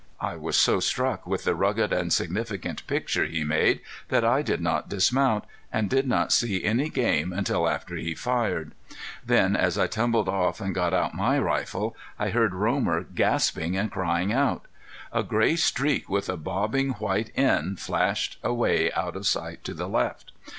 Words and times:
I 0.19 0.35
was 0.35 0.57
so 0.57 0.79
struck 0.79 1.27
with 1.27 1.43
the 1.43 1.53
rugged 1.53 1.93
and 1.93 2.11
significant 2.11 2.87
picture 2.87 3.25
he 3.25 3.43
made 3.43 3.81
that 4.09 4.25
I 4.25 4.41
did 4.41 4.59
not 4.59 4.89
dismount, 4.89 5.43
and 5.71 5.91
did 5.91 6.07
not 6.07 6.31
see 6.31 6.63
any 6.63 6.89
game 6.89 7.31
until 7.31 7.69
after 7.69 7.95
he 7.95 8.15
fired. 8.15 8.71
Then 9.23 9.55
as 9.55 9.77
I 9.77 9.85
tumbled 9.85 10.27
off 10.27 10.59
and 10.59 10.73
got 10.73 10.95
out 10.95 11.13
my 11.13 11.37
rifle 11.37 11.95
I 12.17 12.31
heard 12.31 12.55
Romer 12.55 13.03
gasping 13.03 13.77
and 13.77 13.91
crying 13.91 14.33
out. 14.33 14.65
A 15.13 15.21
gray 15.21 15.55
streak 15.55 16.09
with 16.09 16.29
a 16.29 16.35
bobbing 16.35 16.93
white 16.93 17.31
end 17.35 17.79
flashed 17.79 18.39
away 18.41 18.91
out 18.93 19.15
of 19.15 19.27
sight 19.27 19.63
to 19.65 19.75
the 19.75 19.87
left. 19.87 20.31